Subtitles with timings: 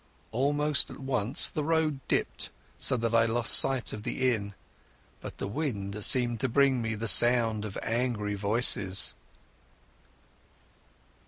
[0.31, 4.55] Almost at once the road dipped so that I lost sight of the inn,
[5.19, 9.13] but the wind seemed to bring me the sound of angry voices.